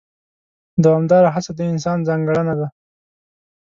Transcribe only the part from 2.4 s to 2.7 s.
ده.